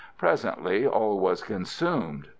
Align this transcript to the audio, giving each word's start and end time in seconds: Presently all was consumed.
Presently 0.17 0.87
all 0.87 1.19
was 1.19 1.43
consumed. 1.43 2.27